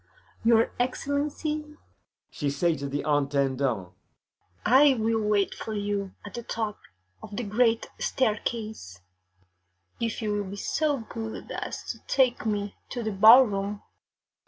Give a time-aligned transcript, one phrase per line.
[0.43, 1.75] Your Excellency,'
[2.31, 3.89] she say to the Intendant,
[4.65, 6.79] 'I will wait for you at the top
[7.21, 8.99] of the great staircase,
[9.99, 13.83] if you will be so good as to take me to the ballroom.